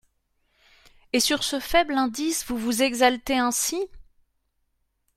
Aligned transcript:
Et 1.13 1.19
sur 1.19 1.43
ce 1.43 1.59
faible 1.59 1.93
indice, 1.93 2.43
vous 2.47 2.57
vous 2.57 2.81
exaltez 2.81 3.37
ainsi! 3.37 3.77